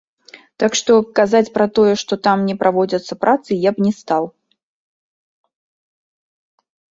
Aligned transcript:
Так 0.61 0.71
што, 0.79 0.91
казаць 1.19 1.51
пра 1.57 1.67
тое, 1.79 1.91
што 2.03 2.13
там 2.27 2.37
не 2.51 2.55
праводзяцца 2.63 3.13
працы, 3.27 3.51
я 3.67 3.75
б 3.77 3.85
не 3.89 3.93
стаў. 3.99 4.27